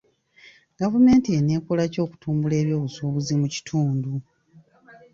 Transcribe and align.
Gavumenti 0.79 1.29
enaakola 1.37 1.83
ki 1.93 1.99
okutumbula 2.05 2.55
ebyobusuubuzi 2.61 3.33
mu 3.41 3.47
kitundu? 3.53 4.11